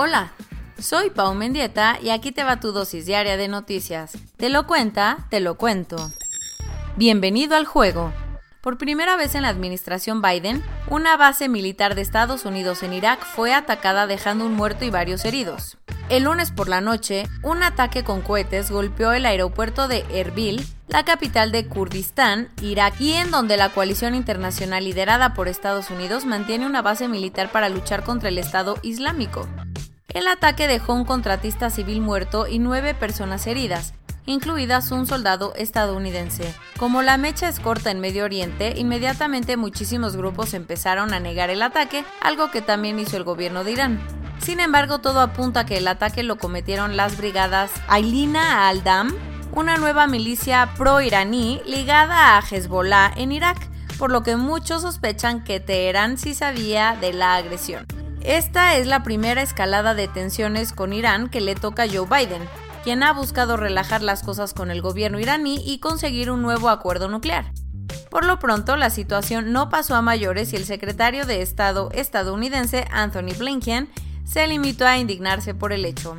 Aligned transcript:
Hola, 0.00 0.30
soy 0.78 1.10
Pau 1.10 1.34
Mendieta 1.34 1.98
y 2.00 2.10
aquí 2.10 2.30
te 2.30 2.44
va 2.44 2.60
tu 2.60 2.70
dosis 2.70 3.04
diaria 3.04 3.36
de 3.36 3.48
noticias. 3.48 4.12
Te 4.36 4.48
lo 4.48 4.64
cuenta, 4.64 5.26
te 5.28 5.40
lo 5.40 5.56
cuento. 5.56 6.12
Bienvenido 6.94 7.56
al 7.56 7.66
juego. 7.66 8.12
Por 8.60 8.78
primera 8.78 9.16
vez 9.16 9.34
en 9.34 9.42
la 9.42 9.48
administración 9.48 10.22
Biden, 10.22 10.62
una 10.88 11.16
base 11.16 11.48
militar 11.48 11.96
de 11.96 12.02
Estados 12.02 12.44
Unidos 12.44 12.84
en 12.84 12.92
Irak 12.92 13.24
fue 13.24 13.52
atacada 13.52 14.06
dejando 14.06 14.46
un 14.46 14.54
muerto 14.54 14.84
y 14.84 14.90
varios 14.90 15.24
heridos. 15.24 15.78
El 16.08 16.22
lunes 16.22 16.52
por 16.52 16.68
la 16.68 16.80
noche, 16.80 17.26
un 17.42 17.64
ataque 17.64 18.04
con 18.04 18.20
cohetes 18.20 18.70
golpeó 18.70 19.10
el 19.10 19.26
aeropuerto 19.26 19.88
de 19.88 20.04
Erbil, 20.10 20.64
la 20.86 21.04
capital 21.04 21.50
de 21.50 21.66
Kurdistán, 21.66 22.50
Irak, 22.62 23.00
y 23.00 23.14
en 23.14 23.32
donde 23.32 23.56
la 23.56 23.70
coalición 23.70 24.14
internacional 24.14 24.84
liderada 24.84 25.34
por 25.34 25.48
Estados 25.48 25.90
Unidos 25.90 26.24
mantiene 26.24 26.66
una 26.66 26.82
base 26.82 27.08
militar 27.08 27.50
para 27.50 27.68
luchar 27.68 28.04
contra 28.04 28.28
el 28.28 28.38
Estado 28.38 28.76
Islámico. 28.82 29.48
El 30.18 30.26
ataque 30.26 30.66
dejó 30.66 30.94
un 30.94 31.04
contratista 31.04 31.70
civil 31.70 32.00
muerto 32.00 32.48
y 32.48 32.58
nueve 32.58 32.92
personas 32.92 33.46
heridas, 33.46 33.94
incluidas 34.26 34.90
un 34.90 35.06
soldado 35.06 35.54
estadounidense. 35.54 36.52
Como 36.76 37.02
la 37.02 37.16
mecha 37.18 37.48
es 37.48 37.60
corta 37.60 37.92
en 37.92 38.00
Medio 38.00 38.24
Oriente, 38.24 38.74
inmediatamente 38.76 39.56
muchísimos 39.56 40.16
grupos 40.16 40.54
empezaron 40.54 41.14
a 41.14 41.20
negar 41.20 41.50
el 41.50 41.62
ataque, 41.62 42.04
algo 42.20 42.50
que 42.50 42.62
también 42.62 42.98
hizo 42.98 43.16
el 43.16 43.22
gobierno 43.22 43.62
de 43.62 43.70
Irán. 43.70 44.00
Sin 44.40 44.58
embargo, 44.58 44.98
todo 44.98 45.20
apunta 45.20 45.60
a 45.60 45.66
que 45.66 45.78
el 45.78 45.86
ataque 45.86 46.24
lo 46.24 46.36
cometieron 46.36 46.96
las 46.96 47.16
brigadas 47.16 47.70
Ailina 47.86 48.66
al-Dam, 48.66 49.14
una 49.52 49.76
nueva 49.76 50.08
milicia 50.08 50.68
pro-iraní 50.76 51.62
ligada 51.64 52.36
a 52.36 52.40
Hezbollah 52.42 53.12
en 53.14 53.30
Irak, 53.30 53.68
por 53.98 54.10
lo 54.10 54.24
que 54.24 54.34
muchos 54.34 54.82
sospechan 54.82 55.44
que 55.44 55.60
Teherán 55.60 56.18
sí 56.18 56.34
sabía 56.34 56.96
de 57.00 57.12
la 57.12 57.36
agresión. 57.36 57.86
Esta 58.28 58.76
es 58.76 58.86
la 58.86 59.02
primera 59.02 59.40
escalada 59.40 59.94
de 59.94 60.06
tensiones 60.06 60.74
con 60.74 60.92
Irán 60.92 61.30
que 61.30 61.40
le 61.40 61.54
toca 61.54 61.84
a 61.84 61.88
Joe 61.88 62.06
Biden, 62.06 62.46
quien 62.84 63.02
ha 63.02 63.14
buscado 63.14 63.56
relajar 63.56 64.02
las 64.02 64.22
cosas 64.22 64.52
con 64.52 64.70
el 64.70 64.82
gobierno 64.82 65.18
iraní 65.18 65.62
y 65.64 65.78
conseguir 65.78 66.30
un 66.30 66.42
nuevo 66.42 66.68
acuerdo 66.68 67.08
nuclear. 67.08 67.50
Por 68.10 68.26
lo 68.26 68.38
pronto, 68.38 68.76
la 68.76 68.90
situación 68.90 69.54
no 69.54 69.70
pasó 69.70 69.94
a 69.94 70.02
mayores 70.02 70.52
y 70.52 70.56
el 70.56 70.66
secretario 70.66 71.24
de 71.24 71.40
Estado 71.40 71.88
estadounidense 71.94 72.86
Anthony 72.90 73.32
Blinken 73.34 73.88
se 74.26 74.46
limitó 74.46 74.86
a 74.86 74.98
indignarse 74.98 75.54
por 75.54 75.72
el 75.72 75.86
hecho. 75.86 76.18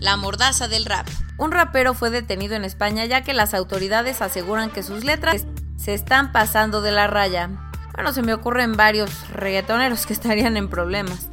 La 0.00 0.16
mordaza 0.16 0.66
del 0.66 0.84
rap. 0.84 1.06
Un 1.36 1.52
rapero 1.52 1.94
fue 1.94 2.10
detenido 2.10 2.56
en 2.56 2.64
España 2.64 3.04
ya 3.04 3.22
que 3.22 3.34
las 3.34 3.54
autoridades 3.54 4.20
aseguran 4.20 4.70
que 4.70 4.82
sus 4.82 5.04
letras 5.04 5.46
se 5.76 5.94
están 5.94 6.32
pasando 6.32 6.82
de 6.82 6.90
la 6.90 7.06
raya. 7.06 7.67
Bueno, 7.98 8.12
se 8.12 8.22
me 8.22 8.32
ocurren 8.32 8.76
varios 8.76 9.28
reggaetoneros 9.30 10.06
que 10.06 10.12
estarían 10.12 10.56
en 10.56 10.70
problemas. 10.70 11.30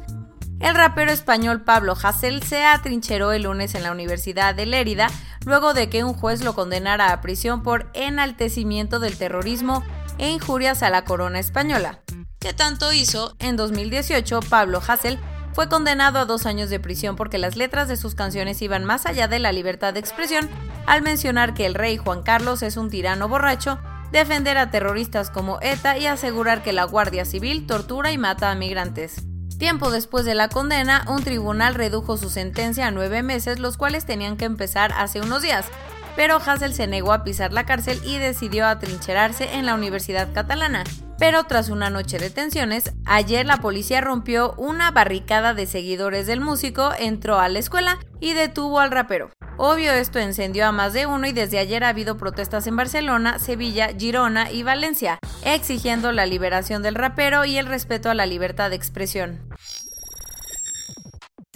El 0.58 0.74
rapero 0.74 1.12
español 1.12 1.62
Pablo 1.62 1.94
Hassel 2.02 2.42
se 2.42 2.64
atrincheró 2.64 3.30
el 3.30 3.44
lunes 3.44 3.76
en 3.76 3.84
la 3.84 3.92
Universidad 3.92 4.52
de 4.52 4.66
Lérida 4.66 5.06
luego 5.44 5.74
de 5.74 5.88
que 5.88 6.02
un 6.02 6.12
juez 6.12 6.42
lo 6.42 6.56
condenara 6.56 7.12
a 7.12 7.20
prisión 7.20 7.62
por 7.62 7.88
enaltecimiento 7.94 8.98
del 8.98 9.16
terrorismo 9.16 9.84
e 10.18 10.28
injurias 10.28 10.82
a 10.82 10.90
la 10.90 11.04
corona 11.04 11.38
española. 11.38 12.00
¿Qué 12.40 12.52
tanto 12.52 12.92
hizo? 12.92 13.36
En 13.38 13.54
2018, 13.54 14.40
Pablo 14.50 14.82
Hassel 14.84 15.20
fue 15.52 15.68
condenado 15.68 16.18
a 16.18 16.24
dos 16.24 16.46
años 16.46 16.68
de 16.68 16.80
prisión 16.80 17.14
porque 17.14 17.38
las 17.38 17.54
letras 17.54 17.86
de 17.86 17.96
sus 17.96 18.16
canciones 18.16 18.60
iban 18.60 18.84
más 18.84 19.06
allá 19.06 19.28
de 19.28 19.38
la 19.38 19.52
libertad 19.52 19.94
de 19.94 20.00
expresión 20.00 20.50
al 20.86 21.02
mencionar 21.02 21.54
que 21.54 21.64
el 21.64 21.74
rey 21.74 21.96
Juan 21.96 22.24
Carlos 22.24 22.64
es 22.64 22.76
un 22.76 22.90
tirano 22.90 23.28
borracho 23.28 23.78
defender 24.12 24.58
a 24.58 24.70
terroristas 24.70 25.30
como 25.30 25.58
ETA 25.62 25.98
y 25.98 26.06
asegurar 26.06 26.62
que 26.62 26.72
la 26.72 26.84
Guardia 26.84 27.24
Civil 27.24 27.66
tortura 27.66 28.12
y 28.12 28.18
mata 28.18 28.50
a 28.50 28.54
migrantes. 28.54 29.26
Tiempo 29.58 29.90
después 29.90 30.24
de 30.24 30.34
la 30.34 30.48
condena, 30.48 31.04
un 31.08 31.22
tribunal 31.22 31.74
redujo 31.74 32.16
su 32.16 32.28
sentencia 32.28 32.86
a 32.86 32.90
nueve 32.90 33.22
meses, 33.22 33.58
los 33.58 33.76
cuales 33.76 34.04
tenían 34.04 34.36
que 34.36 34.44
empezar 34.44 34.92
hace 34.96 35.20
unos 35.20 35.40
días, 35.40 35.66
pero 36.14 36.36
Hassel 36.36 36.74
se 36.74 36.86
negó 36.86 37.12
a 37.12 37.24
pisar 37.24 37.52
la 37.52 37.64
cárcel 37.64 38.00
y 38.04 38.18
decidió 38.18 38.66
atrincherarse 38.66 39.54
en 39.54 39.66
la 39.66 39.74
Universidad 39.74 40.32
Catalana. 40.32 40.84
Pero 41.18 41.44
tras 41.44 41.70
una 41.70 41.88
noche 41.88 42.18
de 42.18 42.28
tensiones, 42.28 42.92
ayer 43.06 43.46
la 43.46 43.58
policía 43.58 44.02
rompió 44.02 44.52
una 44.58 44.90
barricada 44.90 45.54
de 45.54 45.66
seguidores 45.66 46.26
del 46.26 46.40
músico, 46.40 46.92
entró 46.98 47.38
a 47.38 47.48
la 47.48 47.58
escuela 47.58 47.98
y 48.20 48.34
detuvo 48.34 48.80
al 48.80 48.90
rapero. 48.90 49.30
Obvio 49.58 49.92
esto 49.92 50.18
encendió 50.18 50.66
a 50.66 50.72
más 50.72 50.92
de 50.92 51.06
uno 51.06 51.26
y 51.26 51.32
desde 51.32 51.58
ayer 51.58 51.82
ha 51.82 51.88
habido 51.88 52.18
protestas 52.18 52.66
en 52.66 52.76
Barcelona, 52.76 53.38
Sevilla, 53.38 53.88
Girona 53.98 54.50
y 54.50 54.62
Valencia, 54.62 55.18
exigiendo 55.44 56.12
la 56.12 56.26
liberación 56.26 56.82
del 56.82 56.94
rapero 56.94 57.44
y 57.46 57.56
el 57.56 57.66
respeto 57.66 58.10
a 58.10 58.14
la 58.14 58.26
libertad 58.26 58.68
de 58.68 58.76
expresión. 58.76 59.48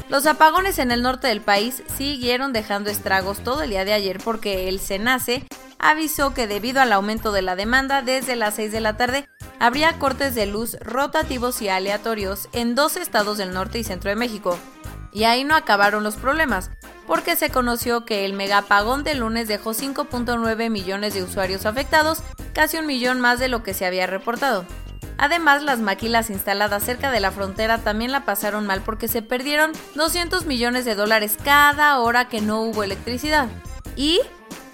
Los 0.08 0.26
apagones 0.26 0.78
en 0.78 0.90
el 0.90 1.02
norte 1.02 1.28
del 1.28 1.40
país 1.40 1.82
siguieron 1.96 2.52
dejando 2.52 2.90
estragos 2.90 3.38
todo 3.40 3.62
el 3.62 3.70
día 3.70 3.84
de 3.84 3.92
ayer 3.92 4.18
porque 4.24 4.68
el 4.68 4.80
SENACE 4.80 5.46
avisó 5.78 6.34
que 6.34 6.46
debido 6.46 6.80
al 6.80 6.92
aumento 6.92 7.32
de 7.32 7.42
la 7.42 7.54
demanda 7.54 8.02
desde 8.02 8.34
las 8.34 8.54
6 8.54 8.72
de 8.72 8.80
la 8.80 8.96
tarde 8.96 9.28
habría 9.60 9.98
cortes 9.98 10.34
de 10.34 10.46
luz 10.46 10.78
rotativos 10.80 11.60
y 11.62 11.68
aleatorios 11.68 12.48
en 12.52 12.74
dos 12.74 12.96
estados 12.96 13.38
del 13.38 13.52
norte 13.52 13.78
y 13.78 13.84
centro 13.84 14.08
de 14.08 14.16
México. 14.16 14.58
Y 15.12 15.24
ahí 15.24 15.44
no 15.44 15.54
acabaron 15.54 16.02
los 16.02 16.16
problemas, 16.16 16.70
porque 17.10 17.34
se 17.34 17.50
conoció 17.50 18.04
que 18.04 18.25
el 18.25 18.34
megapagón 18.34 19.03
de 19.03 19.16
lunes 19.16 19.48
dejó 19.48 19.72
5.9 19.72 20.71
millones 20.71 21.12
de 21.12 21.25
usuarios 21.25 21.66
afectados, 21.66 22.22
casi 22.53 22.76
un 22.76 22.87
millón 22.87 23.21
más 23.21 23.41
de 23.41 23.48
lo 23.48 23.65
que 23.65 23.75
se 23.75 23.84
había 23.84 24.06
reportado. 24.06 24.65
Además, 25.19 25.65
las 25.65 25.81
maquilas 25.81 26.31
instaladas 26.31 26.84
cerca 26.84 27.10
de 27.10 27.19
la 27.19 27.32
frontera 27.32 27.78
también 27.78 28.12
la 28.12 28.25
pasaron 28.25 28.65
mal 28.65 28.82
porque 28.82 29.09
se 29.09 29.22
perdieron 29.22 29.72
200 29.97 30.47
millones 30.47 30.84
de 30.84 30.94
dólares 30.94 31.37
cada 31.43 31.98
hora 31.98 32.28
que 32.28 32.41
no 32.41 32.62
hubo 32.62 32.84
electricidad. 32.84 33.48
Y 33.97 34.21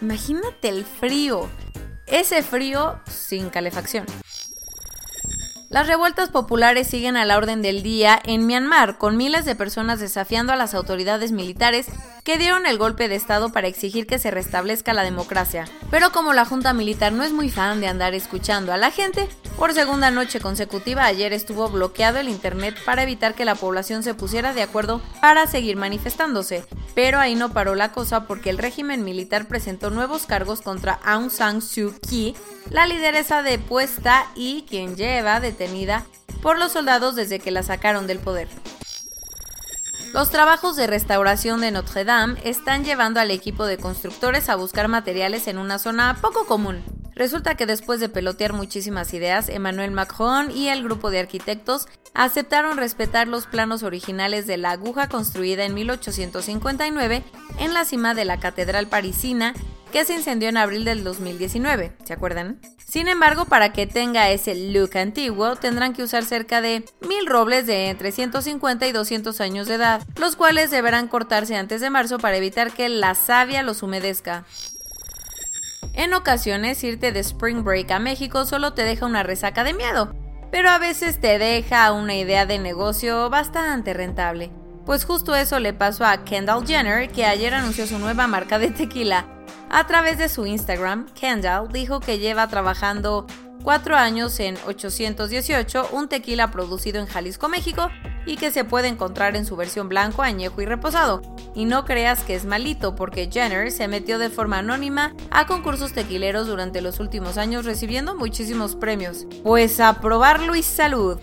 imagínate 0.03 0.69
el 0.69 0.85
frío. 0.85 1.49
Ese 2.07 2.43
frío 2.43 3.01
sin 3.07 3.49
calefacción. 3.49 4.05
Las 5.77 5.89
revueltas 5.89 6.31
populares 6.31 6.87
siguen 6.87 7.19
a 7.19 7.27
la 7.27 7.37
orden 7.37 7.61
del 7.61 7.83
día 7.83 8.19
en 8.25 8.47
Myanmar, 8.47 8.97
con 8.97 9.19
miles 9.19 9.45
de 9.45 9.55
personas 9.55 10.01
desafiando 10.01 10.55
a 10.55 10.57
las 10.57 10.73
autoridades 10.73 11.33
militares 11.33 11.89
que 12.25 12.39
dieron 12.39 12.65
el 12.65 12.79
golpe 12.79 13.11
de 13.11 13.17
Estado 13.17 13.53
para 13.53 13.69
exigir 13.69 14.07
que 14.07 14.19
se 14.19 14.31
restablezca 14.31 14.95
la 14.95 15.03
democracia. 15.03 15.67
Pero 15.91 16.13
como 16.13 16.33
la 16.33 16.47
Junta 16.47 16.73
Militar 16.73 17.13
no 17.13 17.25
es 17.25 17.33
muy 17.33 17.51
fan 17.51 17.83
de 17.83 17.89
andar 17.89 18.15
escuchando 18.15 18.73
a 18.73 18.79
la 18.79 18.91
gente, 18.91 19.29
por 19.57 19.73
segunda 19.73 20.11
noche 20.11 20.39
consecutiva 20.39 21.05
ayer 21.05 21.33
estuvo 21.33 21.69
bloqueado 21.69 22.19
el 22.19 22.29
Internet 22.29 22.77
para 22.85 23.03
evitar 23.03 23.35
que 23.35 23.45
la 23.45 23.55
población 23.55 24.03
se 24.03 24.15
pusiera 24.15 24.53
de 24.53 24.63
acuerdo 24.63 25.01
para 25.21 25.47
seguir 25.47 25.77
manifestándose. 25.77 26.65
Pero 26.95 27.19
ahí 27.19 27.35
no 27.35 27.53
paró 27.53 27.75
la 27.75 27.93
cosa 27.93 28.27
porque 28.27 28.51
el 28.51 28.59
régimen 28.59 29.05
militar 29.05 29.49
presentó 29.49 29.91
nuevos 29.91 30.27
cargos 30.27 30.61
contra 30.61 31.01
Aung 31.05 31.31
San 31.31 31.63
Suu 31.63 31.95
Kyi, 32.01 32.37
la 32.71 32.87
lideresa 32.87 33.43
depuesta 33.43 34.27
y 34.35 34.67
quien 34.69 34.97
lleva 34.97 35.41
detenida 35.41 36.05
por 36.43 36.59
los 36.59 36.73
soldados 36.73 37.17
desde 37.17 37.39
que 37.39 37.51
la 37.51 37.63
sacaron 37.63 38.07
del 38.07 38.19
poder. 38.19 38.49
Los 40.13 40.31
trabajos 40.31 40.77
de 40.77 40.87
restauración 40.87 41.61
de 41.61 41.71
Notre 41.71 42.05
Dame 42.05 42.41
están 42.45 42.85
llevando 42.85 43.21
al 43.21 43.31
equipo 43.31 43.67
de 43.67 43.77
constructores 43.77 44.49
a 44.49 44.57
buscar 44.57 44.89
materiales 44.89 45.49
en 45.49 45.59
una 45.59 45.79
zona 45.79 46.17
poco 46.21 46.47
común. 46.47 46.96
Resulta 47.17 47.55
que 47.55 47.65
después 47.65 47.99
de 47.99 48.11
pelotear 48.11 48.53
muchísimas 48.53 49.13
ideas, 49.15 49.49
Emmanuel 49.49 49.91
Macron 49.91 50.51
y 50.51 50.69
el 50.69 50.85
grupo 50.85 51.11
de 51.11 51.19
arquitectos 51.19 51.89
aceptaron 52.13 52.77
respetar 52.77 53.27
los 53.27 53.47
planos 53.47 53.83
originales 53.83 54.47
de 54.47 54.59
la 54.59 54.73
aguja 54.73 55.09
construida 55.09 55.65
en 55.65 55.73
1859 55.73 57.25
en 57.59 57.75
la 57.75 57.87
cima 57.87 58.13
de 58.13 58.27
la 58.27 58.39
Catedral 58.39 58.87
Parisina 58.87 59.55
que 59.93 60.05
se 60.05 60.15
incendió 60.15 60.51
en 60.51 60.59
abril 60.59 60.85
del 60.85 61.05
2019, 61.05 61.97
¿se 62.05 62.13
acuerdan? 62.13 62.61
Sin 62.87 63.09
embargo, 63.09 63.47
para 63.47 63.73
que 63.73 63.87
tenga 63.87 64.31
ese 64.31 64.55
look 64.55 64.97
antiguo, 64.99 65.57
tendrán 65.57 65.95
que 65.95 66.03
usar 66.03 66.25
cerca 66.25 66.61
de 66.61 66.85
mil 67.01 67.27
robles 67.27 67.67
de 67.67 67.89
entre 67.89 68.13
150 68.13 68.87
y 68.87 68.93
200 68.93 69.41
años 69.41 69.67
de 69.69 69.75
edad, 69.75 70.03
los 70.17 70.37
cuales 70.37 70.71
deberán 70.71 71.09
cortarse 71.09 71.57
antes 71.57 71.81
de 71.81 71.89
marzo 71.89 72.19
para 72.19 72.37
evitar 72.37 72.73
que 72.73 72.89
la 72.91 73.15
savia 73.15 73.63
los 73.63 73.83
humedezca. 73.83 74.45
En 75.97 76.13
ocasiones 76.13 76.85
irte 76.85 77.11
de 77.11 77.21
Spring 77.21 77.65
Break 77.65 77.91
a 77.91 77.99
México 77.99 78.45
solo 78.45 78.75
te 78.75 78.83
deja 78.83 79.07
una 79.07 79.23
resaca 79.23 79.65
de 79.65 79.73
miedo, 79.73 80.15
pero 80.51 80.69
a 80.69 80.77
veces 80.79 81.19
te 81.23 81.39
deja 81.39 81.91
una 81.93 82.15
idea 82.15 82.45
de 82.45 82.59
negocio 82.59 83.31
bastante 83.31 83.95
rentable. 83.95 84.53
Pues 84.85 85.07
justo 85.07 85.35
eso 85.35 85.59
le 85.59 85.73
pasó 85.73 86.05
a 86.05 86.23
Kendall 86.23 86.67
Jenner, 86.67 87.11
que 87.11 87.25
ayer 87.25 87.55
anunció 87.55 87.87
su 87.87 87.99
nueva 87.99 88.27
marca 88.27 88.59
de 88.59 88.71
tequila. 88.71 89.27
A 89.71 89.87
través 89.87 90.19
de 90.19 90.29
su 90.29 90.45
Instagram, 90.45 91.07
Kendall 91.15 91.73
dijo 91.73 92.01
que 92.01 92.19
lleva 92.19 92.47
trabajando 92.47 93.27
cuatro 93.65 93.97
años 93.97 94.39
en 94.39 94.59
818, 94.67 95.89
un 95.93 96.09
tequila 96.09 96.51
producido 96.51 97.01
en 97.01 97.07
Jalisco, 97.07 97.49
México, 97.49 97.91
y 98.27 98.37
que 98.37 98.51
se 98.51 98.65
puede 98.65 98.89
encontrar 98.89 99.37
en 99.37 99.47
su 99.47 99.57
versión 99.57 99.89
blanco, 99.89 100.23
añejo 100.23 100.61
y 100.61 100.67
reposado. 100.67 101.23
Y 101.55 101.65
no 101.65 101.85
creas 101.85 102.25
que 102.25 102.35
es 102.35 102.45
malito, 102.45 102.97
porque 102.97 103.31
Jenner 103.33 103.71
se 103.71 103.87
metió 103.89 104.19
de 104.19 104.29
forma 104.29 104.59
anónima 104.59 105.15
a 105.31 105.47
concursos 105.47 105.93
tequileros 105.93 106.49
durante 106.49 106.83
los 106.83 107.01
últimos 107.01 107.39
años 107.39 107.65
recibiendo 107.65 108.17
muchísimos 108.17 108.77
premios. 108.77 109.27
Pues 109.43 109.81
a 109.81 110.01
probarlo 110.01 110.55
y 110.57 110.63
salud. 110.63 111.19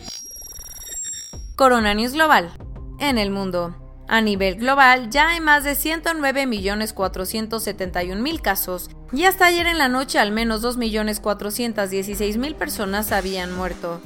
Corona 1.56 1.94
News 1.94 2.14
Global. 2.14 2.52
En 3.00 3.18
el 3.18 3.30
mundo. 3.30 3.76
A 4.08 4.22
nivel 4.22 4.56
global 4.56 5.10
ya 5.10 5.30
hay 5.30 5.40
más 5.40 5.64
de 5.64 5.74
109.471.000 5.74 8.42
casos 8.42 8.90
y 9.12 9.24
hasta 9.24 9.46
ayer 9.46 9.66
en 9.66 9.78
la 9.78 9.88
noche 9.88 10.20
al 10.20 10.32
menos 10.32 10.62
2.416.000 10.62 12.56
personas 12.56 13.12
habían 13.12 13.56
muerto. 13.56 14.02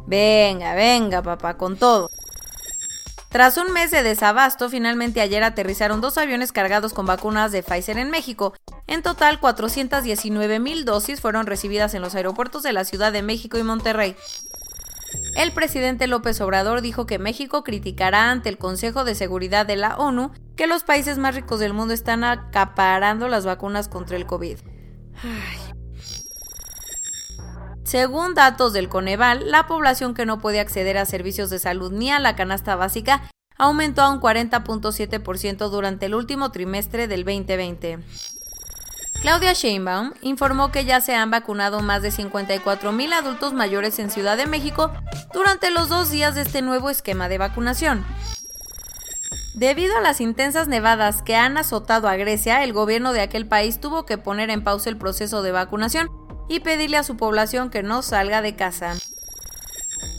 Venga, 0.06 0.74
venga, 0.74 1.22
papá, 1.22 1.56
con 1.56 1.76
todo. 1.76 2.08
Tras 3.30 3.56
un 3.58 3.72
mes 3.72 3.92
de 3.92 4.02
desabasto, 4.02 4.68
finalmente 4.68 5.20
ayer 5.20 5.44
aterrizaron 5.44 6.00
dos 6.00 6.18
aviones 6.18 6.50
cargados 6.50 6.92
con 6.92 7.06
vacunas 7.06 7.52
de 7.52 7.62
Pfizer 7.62 7.96
en 7.98 8.10
México. 8.10 8.54
En 8.88 9.02
total, 9.02 9.40
419.000 9.40 10.82
dosis 10.82 11.20
fueron 11.20 11.46
recibidas 11.46 11.94
en 11.94 12.02
los 12.02 12.16
aeropuertos 12.16 12.64
de 12.64 12.72
la 12.72 12.84
Ciudad 12.84 13.12
de 13.12 13.22
México 13.22 13.56
y 13.56 13.62
Monterrey. 13.62 14.16
El 15.36 15.52
presidente 15.52 16.08
López 16.08 16.40
Obrador 16.40 16.80
dijo 16.80 17.06
que 17.06 17.20
México 17.20 17.62
criticará 17.62 18.32
ante 18.32 18.48
el 18.48 18.58
Consejo 18.58 19.04
de 19.04 19.14
Seguridad 19.14 19.64
de 19.64 19.76
la 19.76 19.96
ONU 19.96 20.32
que 20.56 20.66
los 20.66 20.82
países 20.82 21.18
más 21.18 21.36
ricos 21.36 21.60
del 21.60 21.72
mundo 21.72 21.94
están 21.94 22.24
acaparando 22.24 23.28
las 23.28 23.46
vacunas 23.46 23.86
contra 23.86 24.16
el 24.16 24.26
COVID. 24.26 24.58
Según 27.84 28.34
datos 28.34 28.72
del 28.72 28.88
Coneval, 28.88 29.50
la 29.50 29.66
población 29.66 30.14
que 30.14 30.24
no 30.24 30.38
puede 30.38 30.60
acceder 30.60 30.96
a 30.96 31.06
servicios 31.06 31.50
de 31.50 31.58
salud 31.58 31.90
ni 31.90 32.10
a 32.10 32.20
la 32.20 32.36
canasta 32.36 32.76
básica 32.76 33.22
aumentó 33.58 34.02
a 34.02 34.10
un 34.10 34.20
40.7% 34.20 35.68
durante 35.70 36.06
el 36.06 36.14
último 36.14 36.50
trimestre 36.50 37.08
del 37.08 37.24
2020. 37.24 37.98
Claudia 39.20 39.52
Sheinbaum 39.52 40.12
informó 40.22 40.72
que 40.72 40.86
ya 40.86 41.02
se 41.02 41.14
han 41.14 41.30
vacunado 41.30 41.80
más 41.80 42.00
de 42.00 42.10
54 42.10 42.90
mil 42.92 43.12
adultos 43.12 43.52
mayores 43.52 43.98
en 43.98 44.10
Ciudad 44.10 44.38
de 44.38 44.46
México 44.46 44.92
durante 45.34 45.70
los 45.70 45.90
dos 45.90 46.10
días 46.10 46.34
de 46.34 46.40
este 46.42 46.62
nuevo 46.62 46.88
esquema 46.88 47.28
de 47.28 47.36
vacunación. 47.36 48.06
Debido 49.54 49.96
a 49.96 50.00
las 50.00 50.20
intensas 50.20 50.68
nevadas 50.68 51.22
que 51.22 51.34
han 51.34 51.58
azotado 51.58 52.08
a 52.08 52.16
Grecia, 52.16 52.62
el 52.62 52.72
gobierno 52.72 53.12
de 53.12 53.20
aquel 53.20 53.48
país 53.48 53.80
tuvo 53.80 54.06
que 54.06 54.16
poner 54.16 54.48
en 54.50 54.62
pausa 54.62 54.88
el 54.88 54.96
proceso 54.96 55.42
de 55.42 55.50
vacunación 55.50 56.08
y 56.48 56.60
pedirle 56.60 56.96
a 56.96 57.02
su 57.02 57.16
población 57.16 57.70
que 57.70 57.82
no 57.82 58.02
salga 58.02 58.42
de 58.42 58.54
casa. 58.54 58.94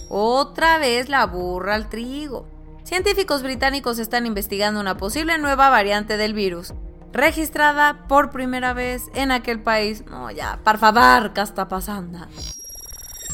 Otra 0.10 0.78
vez 0.78 1.08
la 1.08 1.26
burra 1.26 1.76
al 1.76 1.90
trigo. 1.90 2.46
Científicos 2.84 3.42
británicos 3.42 4.00
están 4.00 4.26
investigando 4.26 4.82
una 4.82 4.98
posible 4.98 5.38
nueva 5.38 5.70
variante 5.70 6.18
del 6.18 6.34
virus, 6.34 6.74
registrada 7.14 8.08
por 8.10 8.32
primera 8.32 8.74
vez 8.74 9.10
en 9.16 9.32
aquel 9.32 9.62
país. 9.62 10.04
No, 10.08 10.30
ya, 10.30 10.60
por 10.64 10.78
favor, 10.78 11.32
¿qué 11.32 11.42
está 11.42 11.70
pasando? 11.70 12.20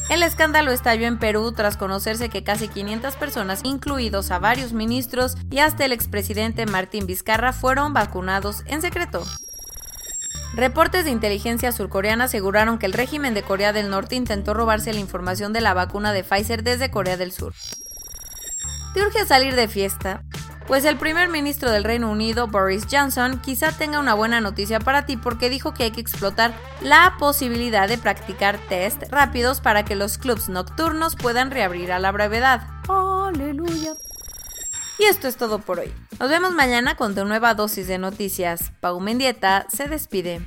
El 0.08 0.22
escándalo 0.22 0.70
estalló 0.70 1.06
en 1.06 1.18
Perú 1.18 1.52
tras 1.52 1.76
conocerse 1.76 2.30
que 2.30 2.42
casi 2.42 2.68
500 2.68 3.16
personas, 3.16 3.60
incluidos 3.64 4.30
a 4.30 4.38
varios 4.38 4.72
ministros 4.72 5.36
y 5.50 5.58
hasta 5.58 5.84
el 5.84 5.92
expresidente 5.92 6.64
Martín 6.64 7.06
Vizcarra, 7.06 7.52
fueron 7.52 7.92
vacunados 7.92 8.62
en 8.66 8.80
secreto. 8.80 9.22
Reportes 10.54 11.04
de 11.04 11.10
inteligencia 11.10 11.72
surcoreana 11.72 12.24
aseguraron 12.24 12.78
que 12.78 12.86
el 12.86 12.94
régimen 12.94 13.34
de 13.34 13.42
Corea 13.42 13.74
del 13.74 13.90
Norte 13.90 14.16
intentó 14.16 14.54
robarse 14.54 14.94
la 14.94 15.00
información 15.00 15.52
de 15.52 15.60
la 15.60 15.74
vacuna 15.74 16.14
de 16.14 16.24
Pfizer 16.24 16.62
desde 16.62 16.90
Corea 16.90 17.18
del 17.18 17.32
Sur. 17.32 17.52
¿Te 18.94 19.02
urge 19.02 19.26
salir 19.26 19.54
de 19.56 19.68
fiesta? 19.68 20.22
Pues 20.68 20.84
el 20.84 20.98
primer 20.98 21.30
ministro 21.30 21.70
del 21.70 21.82
Reino 21.82 22.10
Unido, 22.10 22.46
Boris 22.46 22.86
Johnson, 22.90 23.40
quizá 23.40 23.72
tenga 23.72 23.98
una 23.98 24.12
buena 24.12 24.42
noticia 24.42 24.80
para 24.80 25.06
ti 25.06 25.16
porque 25.16 25.48
dijo 25.48 25.72
que 25.72 25.84
hay 25.84 25.90
que 25.92 26.02
explotar 26.02 26.52
la 26.82 27.16
posibilidad 27.18 27.88
de 27.88 27.96
practicar 27.96 28.58
test 28.68 29.04
rápidos 29.10 29.62
para 29.62 29.86
que 29.86 29.96
los 29.96 30.18
clubs 30.18 30.50
nocturnos 30.50 31.16
puedan 31.16 31.50
reabrir 31.50 31.90
a 31.90 31.98
la 31.98 32.12
brevedad. 32.12 32.66
¡Aleluya! 32.86 33.94
Y 34.98 35.04
esto 35.04 35.26
es 35.26 35.38
todo 35.38 35.58
por 35.58 35.78
hoy. 35.78 35.90
Nos 36.20 36.28
vemos 36.28 36.52
mañana 36.52 36.96
con 36.96 37.14
tu 37.14 37.24
nueva 37.24 37.54
dosis 37.54 37.88
de 37.88 37.96
noticias. 37.96 38.70
Pau 38.80 39.00
Mendieta 39.00 39.66
se 39.72 39.88
despide. 39.88 40.46